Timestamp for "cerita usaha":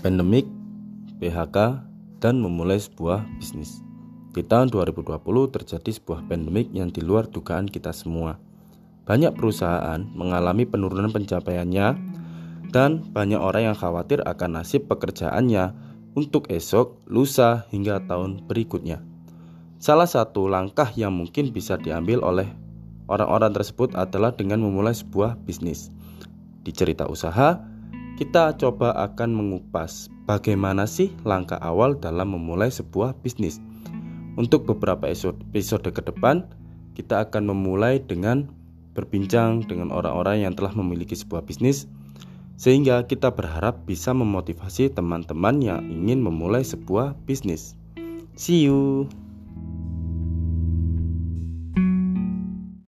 26.70-27.69